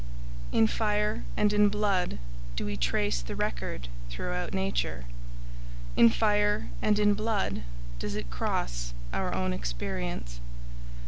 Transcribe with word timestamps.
In 0.51 0.65
fire 0.65 1.25
and 1.37 1.53
in 1.53 1.69
blood 1.69 2.17
do 2.55 2.65
we 2.65 2.75
trace 2.75 3.21
the 3.21 3.35
record 3.35 3.87
throughout 4.09 4.51
nature. 4.51 5.05
In 5.95 6.09
fire 6.09 6.69
and 6.81 6.97
in 6.97 7.13
blood 7.13 7.61
does 7.99 8.15
it 8.15 8.31
cross 8.31 8.95
our 9.13 9.31
own 9.31 9.53
experience. 9.53 10.39